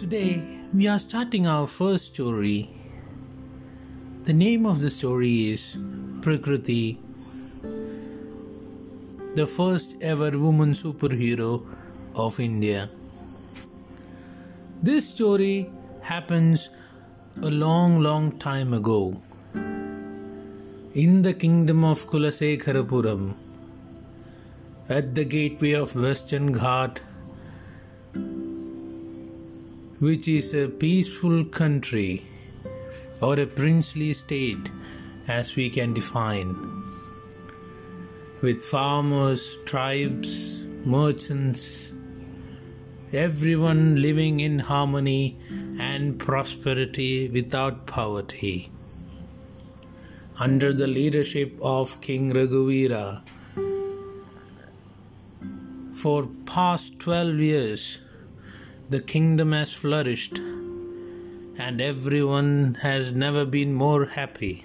Today 0.00 0.42
we 0.72 0.86
are 0.88 0.98
starting 0.98 1.46
our 1.46 1.66
first 1.66 2.14
story. 2.14 2.70
The 4.24 4.32
name 4.32 4.64
of 4.64 4.80
the 4.80 4.90
story 4.90 5.50
is 5.50 5.76
Prakruthy, 6.22 6.98
the 9.34 9.46
first 9.46 9.96
ever 10.00 10.30
woman 10.38 10.72
superhero 10.72 11.66
of 12.14 12.40
India. 12.40 12.88
This 14.82 15.06
story 15.06 15.70
happens 16.02 16.70
a 17.42 17.50
long, 17.50 18.00
long 18.00 18.32
time 18.38 18.72
ago 18.72 19.18
in 20.94 21.20
the 21.20 21.34
kingdom 21.34 21.84
of 21.84 22.06
Kulasekharapuram 22.06 23.34
at 24.88 25.14
the 25.14 25.26
gateway 25.26 25.72
of 25.72 25.94
Western 25.94 26.54
Ghat 26.54 27.02
which 30.00 30.26
is 30.28 30.54
a 30.54 30.66
peaceful 30.66 31.44
country 31.44 32.22
or 33.20 33.38
a 33.38 33.46
princely 33.46 34.14
state 34.14 34.70
as 35.28 35.56
we 35.56 35.68
can 35.68 35.92
define, 35.92 36.56
with 38.40 38.62
farmers, 38.62 39.58
tribes, 39.66 40.66
merchants, 40.86 41.92
everyone 43.12 44.00
living 44.00 44.40
in 44.40 44.58
harmony 44.58 45.38
and 45.78 46.18
prosperity 46.18 47.28
without 47.28 47.86
poverty. 47.86 48.70
Under 50.38 50.72
the 50.72 50.86
leadership 50.86 51.58
of 51.60 52.00
King 52.00 52.32
Raghuvira, 52.32 53.20
for 55.94 56.26
past 56.46 56.98
12 57.00 57.34
years, 57.36 58.09
the 58.90 59.00
kingdom 59.00 59.52
has 59.52 59.72
flourished 59.72 60.38
and 61.64 61.80
everyone 61.80 62.76
has 62.82 63.12
never 63.12 63.44
been 63.44 63.72
more 63.72 64.06
happy. 64.06 64.64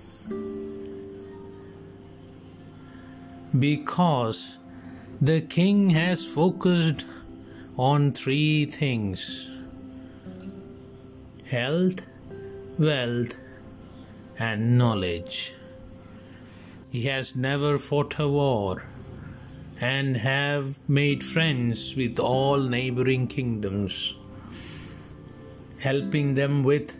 Because 3.58 4.58
the 5.22 5.42
king 5.42 5.92
has 5.92 6.26
focused 6.26 7.06
on 7.78 8.12
three 8.14 8.66
things 8.66 9.48
health, 11.52 12.02
wealth, 12.80 13.36
and 14.40 14.78
knowledge. 14.80 15.54
He 16.92 17.04
has 17.04 17.36
never 17.36 17.78
fought 17.78 18.18
a 18.18 18.28
war 18.28 18.84
and 19.82 20.18
have 20.18 20.78
made 20.90 21.24
friends 21.24 21.96
with 21.96 22.20
all 22.20 22.58
neighboring 22.58 23.28
kingdoms, 23.28 24.16
helping 25.82 26.36
them 26.36 26.64
with 26.64 26.96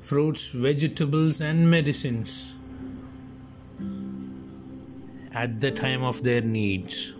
fruits, 0.00 0.50
vegetables, 0.50 1.40
and 1.40 1.70
medicines 1.70 2.56
at 5.32 5.60
the 5.60 5.70
time 5.70 6.02
of 6.02 6.22
their 6.24 6.40
needs. 6.40 7.12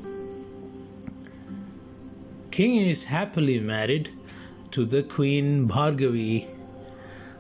King 2.51 2.77
is 2.77 3.05
happily 3.05 3.61
married 3.61 4.11
to 4.73 4.85
the 4.85 5.03
Queen 5.05 5.69
Bhargavi 5.69 6.47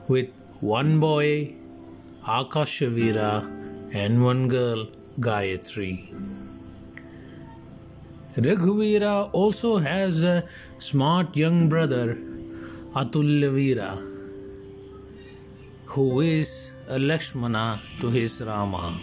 with 0.09 0.31
one 0.61 1.01
boy, 1.01 1.55
Akashavira, 2.25 3.45
and 3.93 4.25
one 4.25 4.49
girl, 4.49 4.87
Gayatri. 5.21 6.52
Raghuvira 8.36 9.28
also 9.34 9.77
has 9.77 10.22
a 10.22 10.44
smart 10.78 11.36
young 11.36 11.69
brother, 11.69 12.16
Atulyavira, 12.94 13.98
who 15.84 16.20
is 16.20 16.72
a 16.88 16.98
Lakshmana 16.98 17.78
to 18.00 18.09
his 18.10 18.41
Rama. 18.41 18.98